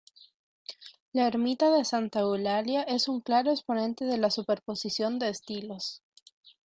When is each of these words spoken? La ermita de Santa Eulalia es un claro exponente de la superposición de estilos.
La 1.13 1.27
ermita 1.27 1.69
de 1.69 1.85
Santa 1.85 2.21
Eulalia 2.21 2.81
es 2.81 3.07
un 3.07 3.21
claro 3.21 3.51
exponente 3.51 4.03
de 4.05 4.17
la 4.17 4.31
superposición 4.31 5.19
de 5.19 5.29
estilos. 5.29 6.01